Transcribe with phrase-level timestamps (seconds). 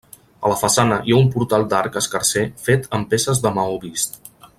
[0.47, 4.19] A la façana hi ha un portal d'arc escarser fet amb peces de maó vist.